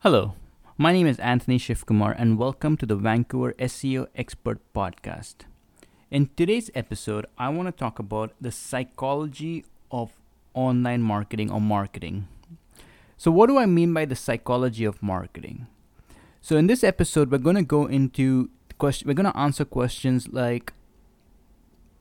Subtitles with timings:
[0.00, 0.34] Hello,
[0.76, 5.46] my name is Anthony Shivkumar, and welcome to the Vancouver SEO Expert Podcast.
[6.10, 10.12] In today's episode, I want to talk about the psychology of
[10.52, 12.28] online marketing or marketing.
[13.16, 15.66] So, what do I mean by the psychology of marketing?
[16.42, 19.08] So, in this episode, we're going to go into question.
[19.08, 20.74] We're going to answer questions like,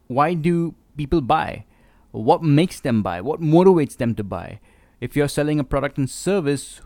[0.07, 1.63] why do people buy?
[2.11, 3.21] What makes them buy?
[3.21, 4.59] What motivates them to buy?
[4.99, 6.81] If you're selling a product and service,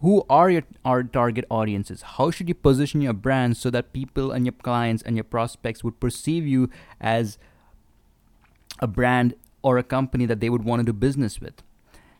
[0.00, 2.02] who are your our target audiences?
[2.02, 5.84] How should you position your brand so that people and your clients and your prospects
[5.84, 7.38] would perceive you as
[8.78, 11.62] a brand or a company that they would want to do business with?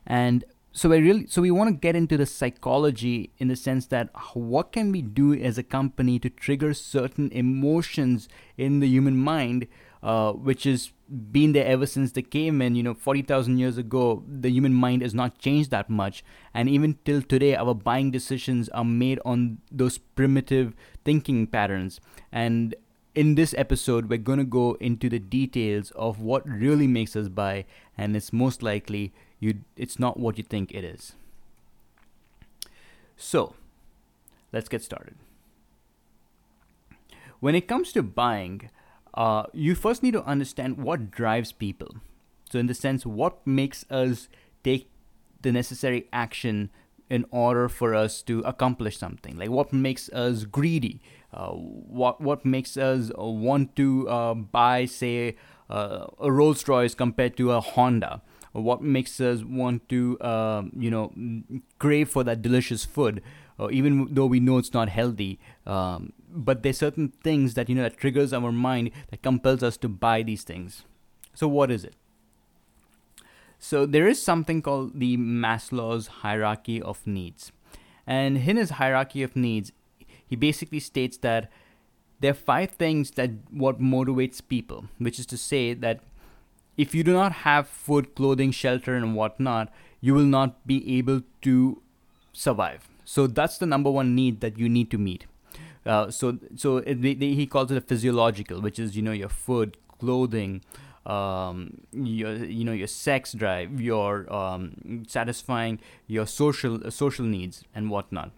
[0.07, 3.87] And so I really so we want to get into the psychology in the sense
[3.87, 9.17] that what can we do as a company to trigger certain emotions in the human
[9.17, 9.67] mind
[10.03, 12.75] uh, which has been there ever since the cavemen.
[12.75, 16.25] You know, 40,000 years ago, the human mind has not changed that much.
[16.55, 22.01] And even till today, our buying decisions are made on those primitive thinking patterns.
[22.31, 22.75] And
[23.15, 27.29] in this episode, we're going to go into the details of what really makes us
[27.29, 27.65] buy.
[27.99, 31.15] And it's most likely you, it's not what you think it is.
[33.17, 33.55] So,
[34.53, 35.17] let's get started.
[37.41, 38.71] When it comes to buying,
[39.15, 41.97] uh, you first need to understand what drives people.
[42.51, 44.29] So, in the sense, what makes us
[44.65, 44.91] take
[45.43, 46.71] the necessary action
[47.09, 49.37] in order for us to accomplish something?
[49.37, 51.01] Like, what makes us greedy?
[51.33, 55.37] Uh, what what makes us want to uh, buy, say,
[55.69, 58.23] uh, a Rolls Royce compared to a Honda?
[58.53, 61.13] What makes us want to, um, you know,
[61.79, 63.23] crave for that delicious food?
[63.71, 65.39] even though we know it's not healthy.
[65.67, 69.77] Um, but there's certain things that you know that triggers our mind that compels us
[69.79, 70.85] to buy these things.
[71.35, 71.95] So what is it?
[73.59, 77.53] So there is something called the Maslow's hierarchy of needs.
[78.07, 79.73] And in his hierarchy of needs,
[80.27, 81.51] he basically states that
[82.21, 86.01] there are five things that what motivates people, which is to say that
[86.77, 89.71] if you do not have food, clothing, shelter, and whatnot,
[90.01, 91.83] you will not be able to
[92.33, 92.89] survive.
[93.05, 95.27] So that's the number one need that you need to meet.
[95.87, 99.13] Uh, so so it, they, they, he calls it a physiological, which is you know
[99.13, 100.63] your food, clothing,
[101.07, 107.65] um, your you know your sex drive, your um, satisfying your social uh, social needs
[107.75, 108.31] and whatnot.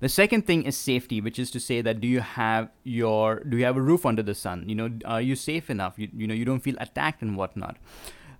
[0.00, 3.56] The second thing is safety, which is to say that do you have your do
[3.56, 4.68] you have a roof under the sun?
[4.68, 5.94] You know, are you safe enough?
[5.96, 7.76] You, you know, you don't feel attacked and whatnot.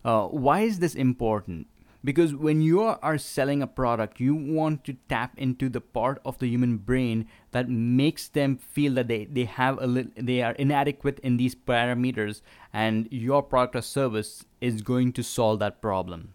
[0.05, 1.69] Uh, why is this important?
[2.05, 6.39] Because when you are selling a product you want to tap into the part of
[6.39, 11.19] the human brain that makes them feel that they, they have a they are inadequate
[11.21, 12.41] in these parameters
[12.73, 16.35] and your product or service is going to solve that problem.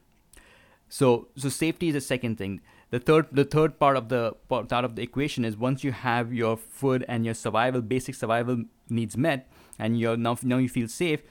[0.89, 2.61] So so safety is the second thing.
[2.89, 6.33] The third the third part of the part of the equation is once you have
[6.33, 10.87] your food and your survival basic survival needs met and you're now now you feel
[10.87, 11.21] safe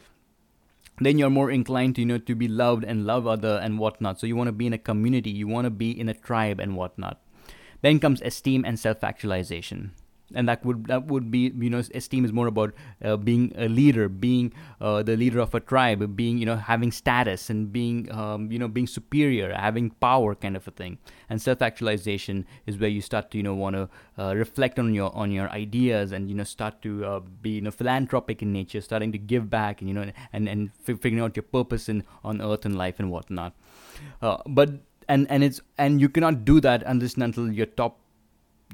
[1.01, 4.21] then you're more inclined to you know to be loved and love other and whatnot.
[4.21, 6.61] So you want to be in a community you want to be in a tribe
[6.61, 7.21] and whatnot.
[7.83, 9.93] Then comes esteem and self-actualization
[10.35, 13.69] and that would that would be you know esteem is more about uh, being a
[13.69, 18.11] leader being uh, the leader of a tribe being you know having status and being
[18.13, 20.99] um, you know being superior having power kind of a thing.
[21.29, 23.89] And self actualization is where you start to you know want to
[24.19, 27.61] uh, reflect on your on your ideas and you know start to uh, be you
[27.61, 31.37] know philanthropic in nature starting to give back and you know and and figuring out
[31.37, 33.53] your purpose in on earth and life and whatnot.
[34.23, 34.71] Uh, but
[35.09, 37.99] and and it's and you cannot do that unless until your top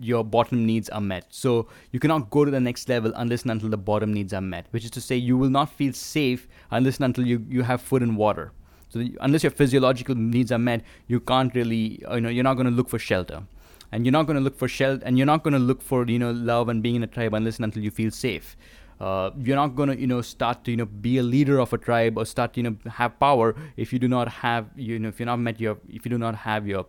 [0.02, 1.26] your bottom needs are met.
[1.30, 4.40] So you cannot go to the next level unless and until the bottom needs are
[4.40, 7.62] met, which is to say you will not feel safe unless and until you, you
[7.62, 8.52] have food and water.
[8.88, 12.66] So unless your physiological needs are met, you can't really, you know, you're not going
[12.66, 13.42] to look for shelter.
[13.90, 16.06] And you're not going to look for shelter, and you're not going to look for,
[16.06, 18.56] you know, love and being in a tribe unless and until you feel safe.
[19.00, 21.72] Uh, you're not going to, you know, start to, you know, be a leader of
[21.72, 25.08] a tribe or start, you know, have power if you do not have, you know,
[25.08, 26.86] if you're not met your, if you do not have your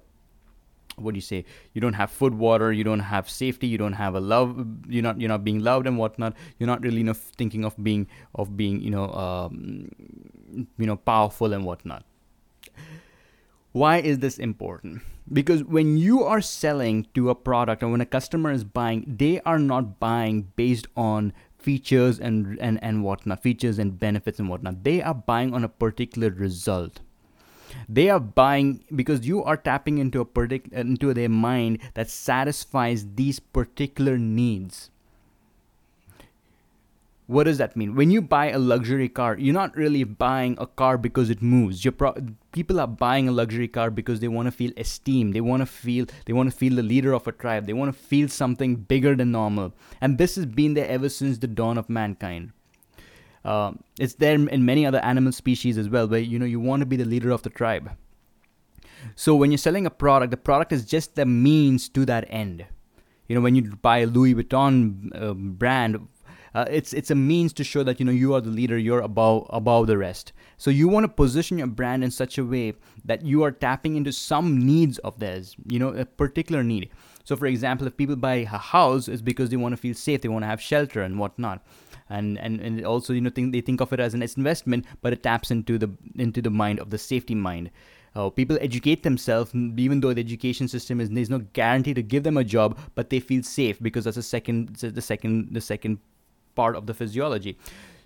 [0.98, 1.46] what do you say?
[1.74, 5.04] You don't have food water you don't have safety you don't have a love you're
[5.04, 6.36] not you're not being loved and whatnot.
[6.58, 9.90] You're not really you know, thinking of being of being you know um,
[10.78, 12.06] you know powerful and whatnot.
[13.72, 15.02] Why is this important?
[15.32, 19.42] Because when you are selling to a product or when a customer is buying they
[19.42, 24.84] are not buying based on features and and and whatnot features and benefits and whatnot.
[24.84, 27.00] They are buying on a particular result
[27.88, 32.10] they are buying because you are tapping into a partic- uh, into their mind that
[32.10, 34.90] satisfies these particular needs
[37.28, 37.96] what does that mean?
[37.96, 41.84] When you buy a luxury car, you're not really buying a car because it moves.
[41.84, 42.16] You're pro-
[42.52, 45.34] people are buying a luxury car because they want to feel esteemed.
[45.34, 47.66] They want to feel they want to feel the leader of a tribe.
[47.66, 49.74] They want to feel something bigger than normal.
[50.02, 52.52] And this has been there ever since the dawn of mankind.
[53.46, 56.82] Uh, it's there in many other animal species as well, where you know you want
[56.82, 57.92] to be the leader of the tribe.
[59.16, 62.66] So when you're selling a product, the product is just the means to that end.
[63.28, 66.08] You know, when you buy a Louis Vuitton uh, brand,
[66.56, 69.00] uh, it's it's a means to show that you know you are the leader you're
[69.00, 72.74] above above the rest so you want to position your brand in such a way
[73.04, 76.90] that you are tapping into some needs of theirs you know a particular need
[77.24, 80.22] so for example if people buy a house it's because they want to feel safe
[80.22, 81.66] they want to have shelter and whatnot
[82.10, 85.14] and and, and also you know think they think of it as an investment but
[85.14, 87.70] it taps into the into the mind of the safety mind
[88.16, 92.24] uh, people educate themselves, even though the education system is there's no guarantee to give
[92.24, 95.98] them a job, but they feel safe because that's the second, the second, the second
[96.56, 97.58] part of the physiology.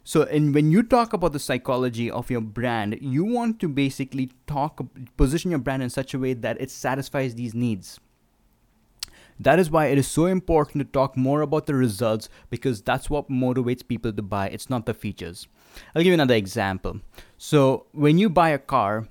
[0.06, 4.32] So, and when you talk about the psychology of your brand, you want to basically
[4.46, 4.80] talk,
[5.18, 8.00] position your brand in such a way that it satisfies these needs.
[9.39, 13.10] That is why it is so important to talk more about the results because that's
[13.10, 14.48] what motivates people to buy.
[14.48, 15.48] It's not the features.
[15.94, 17.01] I'll give you another example.
[17.38, 19.07] So, when you buy a car,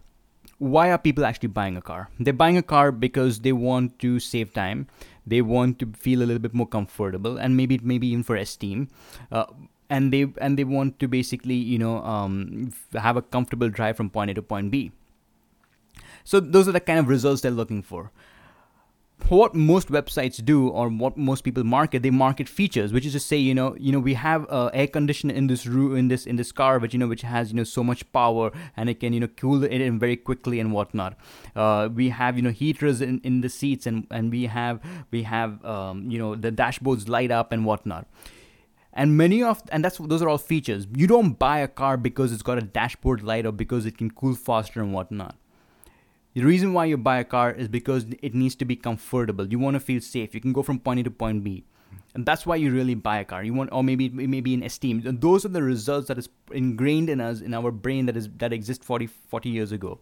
[0.58, 2.08] why are people actually buying a car?
[2.19, 4.88] They're buying a car because they want to save time
[5.26, 8.88] they want to feel a little bit more comfortable and maybe maybe even for esteem
[9.32, 9.46] uh,
[9.90, 14.08] and they and they want to basically you know um, have a comfortable drive from
[14.08, 14.93] point a to point b
[16.25, 18.12] so those are the kind of results they're looking for
[19.28, 23.18] what most websites do or what most people market they market features which is to
[23.18, 26.26] say you know you know we have uh, air conditioner in this room in this
[26.26, 29.00] in this car which you know which has you know so much power and it
[29.00, 31.16] can you know cool it in very quickly and whatnot.
[31.56, 34.80] Uh, we have you know heaters in, in the seats and and we have
[35.10, 38.06] we have um, you know the dashboards light up and whatnot.
[38.92, 40.86] And many of and that's those are all features.
[40.94, 44.10] You don't buy a car because it's got a dashboard light or because it can
[44.10, 45.36] cool faster and whatnot
[46.37, 49.47] the reason why you buy a car is because it needs to be comfortable.
[49.47, 50.35] You want to feel safe.
[50.35, 51.65] You can go from point A to point B.
[52.15, 53.43] And that's why you really buy a car.
[53.43, 55.00] You want, or maybe maybe in esteem.
[55.19, 58.53] Those are the results that is ingrained in us, in our brain, that is that
[58.53, 59.99] exist 40, 40 years ago.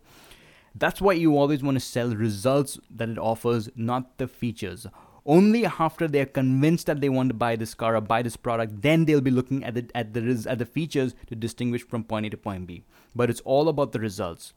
[0.74, 4.88] That's why you always want to sell results that it offers, not the features.
[5.24, 8.82] Only after they're convinced that they want to buy this car or buy this product,
[8.82, 12.26] then they'll be looking at the at the at the features to distinguish from point
[12.26, 12.82] A to point B.
[13.14, 14.52] But it's all about the results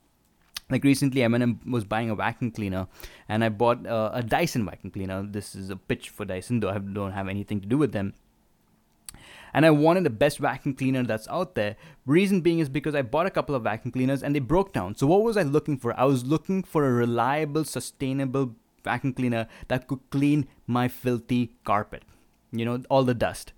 [0.70, 2.88] like recently m&m was buying a vacuum cleaner
[3.30, 5.24] and i bought uh, a dyson vacuum cleaner.
[5.24, 8.14] This is a pitch for dyson though i don't have anything to do with them.
[9.54, 11.76] And i wanted the best vacuum cleaner that's out there.
[12.06, 14.96] Reason being is because i bought a couple of vacuum cleaners and they broke down.
[14.96, 15.98] So what was i looking for?
[16.00, 22.04] I was looking for a reliable sustainable vacuum cleaner that could clean my filthy carpet.
[22.52, 23.54] You know all the dust.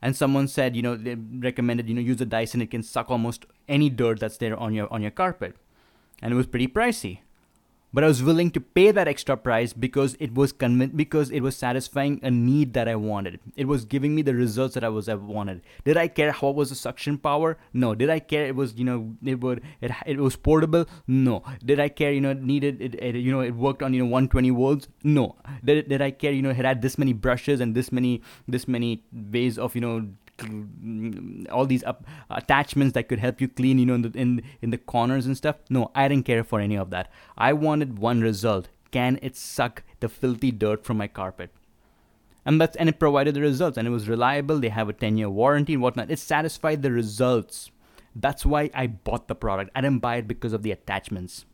[0.00, 2.62] And someone said you know they recommended you know use a dyson.
[2.62, 5.56] It can suck almost any dirt that's there on your on your carpet
[6.22, 7.20] and it was pretty pricey.
[7.92, 11.40] But I was willing to pay that extra price because it was convinced because it
[11.40, 13.40] was satisfying a need that I wanted.
[13.56, 15.62] It was giving me the results that I was I wanted.
[15.86, 17.56] Did I care what was the suction power?
[17.72, 17.94] No.
[17.94, 20.84] Did I care it was you know it would it, it was portable?
[21.06, 21.42] No.
[21.64, 24.00] Did I care you know it needed it, it you know it worked on you
[24.00, 24.88] know 120 volts?
[25.02, 25.36] No.
[25.64, 28.68] Did, did I care you know it had this many brushes and this many this
[28.68, 33.78] many ways of you know Mm, all these up, attachments that could help you clean
[33.78, 35.56] you know in the, in in the corners and stuff?
[35.68, 37.10] No i didn't care for any of that.
[37.36, 38.68] I wanted one result.
[38.90, 41.50] Can it suck the filthy dirt from my carpet?
[42.46, 44.58] And that's and it provided the results and it was reliable.
[44.58, 46.10] They have a 10 year warranty and whatnot.
[46.10, 47.70] It satisfied the results.
[48.14, 49.70] That's why i bought the product.
[49.74, 51.44] I didn't buy it because of the attachments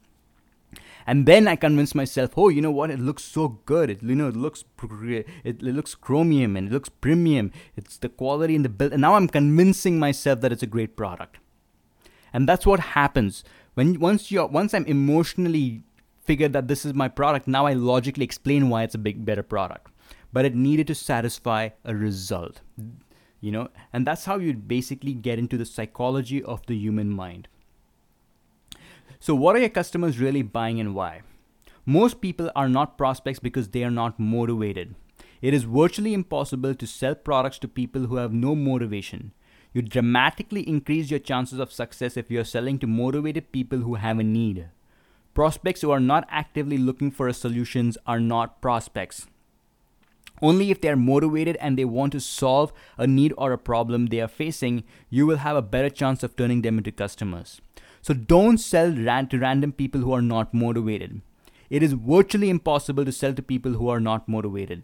[1.06, 2.90] and then I convinced myself, oh, you know what?
[2.90, 3.90] It looks so good.
[3.90, 7.52] It you know it looks it, it looks chromium and it looks premium.
[7.76, 10.96] It's the quality in the build, and now I'm convincing myself that it's a great
[10.96, 11.38] product.
[12.32, 15.82] And that's what happens when once you once I'm emotionally
[16.22, 17.46] figured that this is my product.
[17.46, 19.90] Now I logically explain why it's a big better product.
[20.32, 22.60] But it needed to satisfy a result,
[23.40, 27.46] you know, and that's how you basically get into the psychology of the human mind.
[29.24, 31.22] So, what are your customers really buying and why?
[31.86, 34.96] Most people are not prospects because they are not motivated.
[35.40, 39.32] It is virtually impossible to sell products to people who have no motivation.
[39.72, 43.94] You dramatically increase your chances of success if you are selling to motivated people who
[43.94, 44.68] have a need.
[45.32, 49.26] Prospects who are not actively looking for solutions are not prospects.
[50.42, 54.08] Only if they are motivated and they want to solve a need or a problem
[54.08, 57.62] they are facing, you will have a better chance of turning them into customers.
[58.04, 61.22] So don't sell to random people who are not motivated.
[61.70, 64.82] It is virtually impossible to sell to people who are not motivated.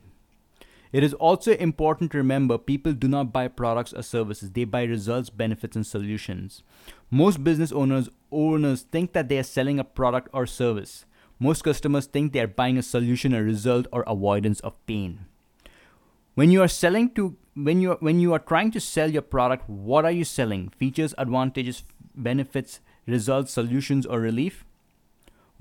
[0.91, 4.85] It is also important to remember people do not buy products or services, they buy
[4.85, 6.63] results, benefits, and solutions.
[7.11, 11.05] Most business owners owners think that they are selling a product or service.
[11.39, 15.27] Most customers think they are buying a solution, a result, or avoidance of pain.
[16.37, 19.69] When you are selling to when you when you are trying to sell your product,
[19.69, 20.71] what are you selling?
[20.71, 21.85] Features, advantages,
[22.17, 24.65] benefits, results, solutions, or relief?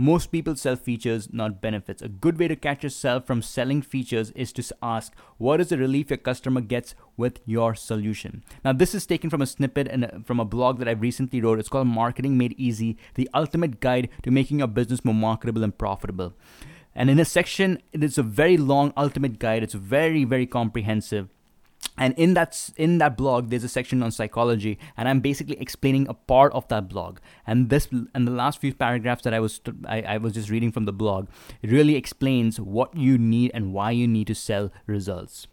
[0.02, 2.02] Most people sell features, not benefits.
[2.02, 5.78] A good way to catch yourself from selling features is to ask, what is the
[5.78, 8.46] relief your customer gets with your solution?
[8.64, 11.42] Now, this is taken from a snippet and uh, from a blog that I recently
[11.42, 11.60] wrote.
[11.60, 15.78] It's called Marketing Made Easy, the ultimate guide to making your business more marketable and
[15.78, 16.34] profitable.
[16.96, 19.64] And in a section, it is a very long ultimate guide.
[19.64, 21.28] It's very, very comprehensive
[21.98, 26.08] and in that in that blog there's a section on psychology and i'm basically explaining
[26.08, 29.62] a part of that blog and this and the last few paragraphs that i was
[29.86, 31.28] I, I was just reading from the blog
[31.62, 35.48] really explains what you need and why you need to sell results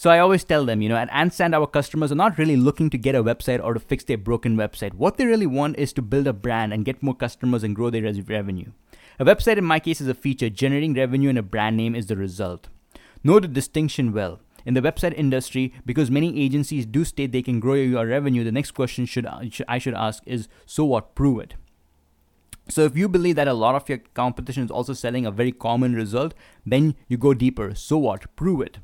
[0.00, 2.88] so I always tell them, you know, at AntSand, our customers are not really looking
[2.88, 4.94] to get a website or to fix their broken website.
[4.94, 7.90] What they really want is to build a brand and get more customers and grow
[7.90, 8.72] their revenue.
[9.18, 10.48] A website, in my case, is a feature.
[10.48, 12.68] Generating revenue and a brand name is the result.
[13.22, 17.60] Know the distinction well in the website industry because many agencies do state they can
[17.60, 18.44] grow your revenue.
[18.44, 21.14] The next question should i should ask is so what?
[21.14, 21.54] Prove it.
[22.68, 25.52] So if you believe that a lot of your competition is also selling a very
[25.52, 27.74] common result then you go deeper.
[27.74, 28.34] So what?
[28.36, 28.78] Prove it.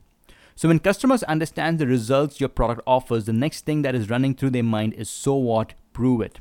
[0.54, 4.34] So when customers understand the results your product offers the next thing that is running
[4.34, 5.74] through their mind is so what?
[5.92, 6.40] Prove it.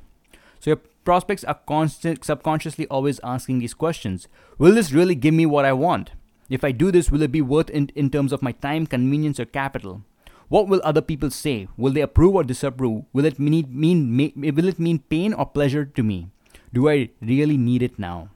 [0.59, 4.27] So your prospects are constant subconsciously always asking these questions.
[4.57, 6.11] Will this really give me what i want
[6.49, 9.39] if I do this, will it be worth in, in terms of my time, convenience,
[9.39, 10.03] or capital?
[10.47, 11.67] What will other people say?
[11.75, 13.05] Will they approve or disapprove?
[13.13, 16.29] Will it mean, mean will it mean pain or pleasure to me?
[16.71, 18.29] Do I really need it now?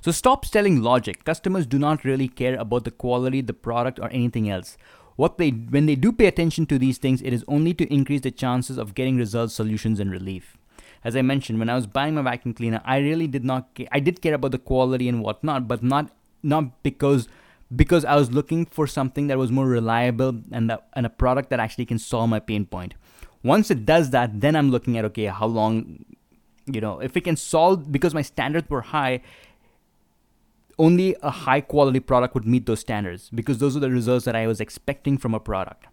[0.00, 1.24] So stop selling logic.
[1.24, 4.76] Customers do not really care about the quality, the product, or anything else.
[5.16, 8.20] What they when they do pay attention to these things, it is only to increase
[8.20, 10.56] the chances of getting results, solutions, and relief.
[11.04, 13.74] As I mentioned, when I was buying my vacuum cleaner, I really did not.
[13.76, 16.10] Ca- I did care about the quality and whatnot, but not
[16.42, 17.28] not because
[17.74, 21.48] because I was looking for something that was more reliable and that, and a product
[21.50, 22.94] that actually can solve my pain point.
[23.42, 26.04] Once it does that, then I'm looking at okay, how long,
[26.66, 29.22] you know, if it can solve because my standards were high.
[30.78, 34.34] Only a high quality product would meet those standards because those are the results that
[34.34, 35.86] I was expecting from a product.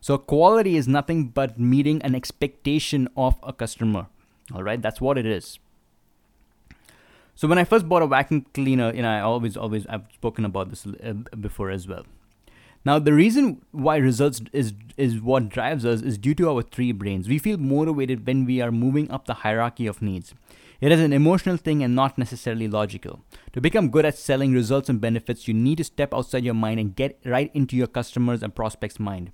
[0.00, 4.06] So quality is nothing but meeting an expectation of a customer.
[4.54, 5.58] All right, that's what it is.
[7.34, 10.44] So when I first bought a vacuum cleaner, you know, I always, always, I've spoken
[10.44, 12.04] about this uh, before as well.
[12.84, 16.92] Now, the reason why results is is what drives us is due to our three
[16.92, 17.28] brains.
[17.28, 20.34] We feel motivated when we are moving up the hierarchy of needs.
[20.80, 23.20] It is an emotional thing and not necessarily logical.
[23.52, 26.80] To become good at selling results and benefits, you need to step outside your mind
[26.80, 29.30] and get right into your customers and prospects' mind.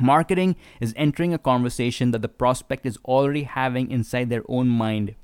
[0.00, 5.14] Marketing is entering a conversation that the prospect is already having inside their own mind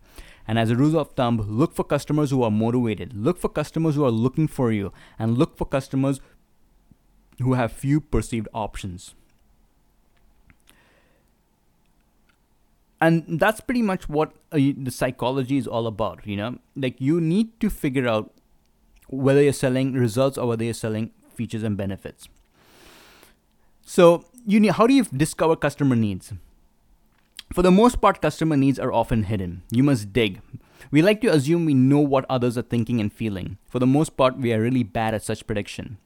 [0.49, 3.95] and as a rule of thumb, look for customers who are motivated, look for customers
[3.95, 6.21] who are looking for you, and look for customers
[7.38, 9.14] who have few perceived options.
[12.99, 16.59] And that's pretty much what uh, the psychology is all about, you know?
[16.75, 18.33] Like you need to figure out
[19.07, 22.28] whether you're selling results or whether you're selling features and benefits.
[23.85, 26.33] So, you need, how do you discover customer needs?
[27.59, 29.62] For the most part, customer needs are often hidden.
[29.73, 30.41] You must dig.
[30.93, 33.59] We like to assume we know what others are thinking and feeling.
[33.69, 35.99] For the most part, we are really bad at such prediction.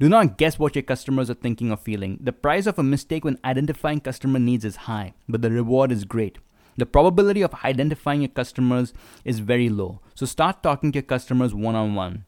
[0.00, 2.16] Do not guess what your customers are thinking or feeling.
[2.22, 6.06] The price of a mistake when identifying customer needs is high, but the reward is
[6.06, 6.38] great.
[6.78, 10.00] The probability of identifying your customers is very low.
[10.14, 12.24] So start talking to your customers one on one.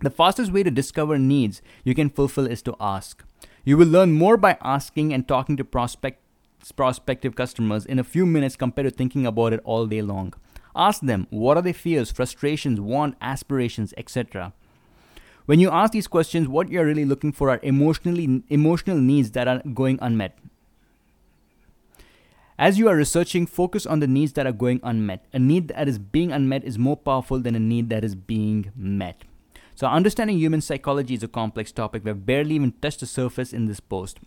[0.00, 3.22] The fastest way to discover needs you can fulfill is to ask.
[3.62, 6.23] You will learn more by asking and talking to prospect
[6.72, 10.34] prospective customers in a few minutes compared to thinking about it all day long.
[10.76, 14.52] Ask them what are their fears, frustrations, want, aspirations, etc.
[15.46, 19.46] When you ask these questions, what you're really looking for are emotionally emotional needs that
[19.46, 20.38] are going unmet.
[22.58, 25.26] As you are researching, focus on the needs that are going unmet.
[25.32, 28.70] A need that is being unmet is more powerful than a need that is being
[28.76, 29.22] met.
[29.74, 32.04] So, understanding human psychology is a complex topic.
[32.04, 34.20] We've barely even touched the surface in this post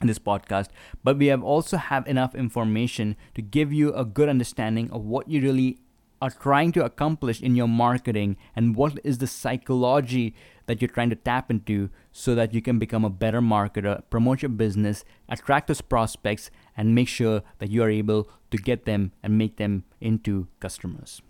[0.00, 0.68] this podcast
[1.02, 5.28] but we have also have enough information to give you a good understanding of what
[5.28, 5.78] you really
[6.20, 10.34] are trying to accomplish in your marketing and what is the psychology
[10.66, 14.42] that you're trying to tap into so that you can become a better marketer, promote
[14.42, 19.12] your business, attract those prospects, and make sure that you are able to get them
[19.22, 21.20] and make them into customers.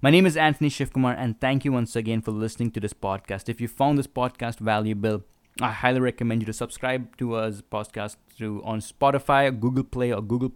[0.00, 3.48] My name is Anthony Shivkumar, and thank you once again for listening to this podcast.
[3.48, 5.24] If you found this podcast valuable,
[5.60, 10.20] I highly recommend you to subscribe to us podcast through on Spotify, Google Play, or
[10.20, 10.52] Google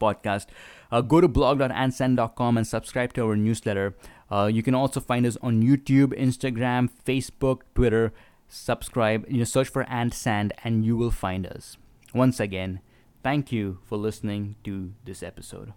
[0.00, 0.46] Podcast.
[0.90, 3.94] Uh, go to blog.antsand.com and subscribe to our newsletter.
[4.30, 8.12] Uh, you can also find us on YouTube, Instagram, Facebook, Twitter.
[8.48, 11.76] Subscribe, you know, search for AntSand, and you will find us.
[12.12, 12.80] Once again,
[13.22, 15.68] thank you for listening to this episode.